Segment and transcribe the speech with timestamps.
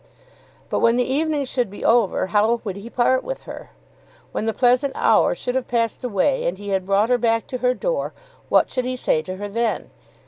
[0.71, 3.69] But when the evening should be over, how would he part with her?
[4.31, 7.59] When the pleasant hour should have passed away and he had brought her back to
[7.59, 8.11] her door,
[8.49, 9.91] what should he say to her then?